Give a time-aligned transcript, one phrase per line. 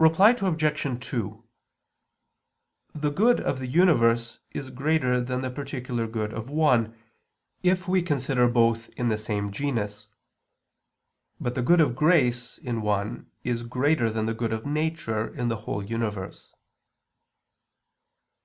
[0.00, 1.06] Reply Obj.
[1.08, 1.44] 2:
[2.96, 6.98] The good of the universe is greater than the particular good of one,
[7.62, 10.08] if we consider both in the same genus.
[11.40, 15.46] But the good of grace in one is greater than the good of nature in
[15.46, 16.52] the whole universe.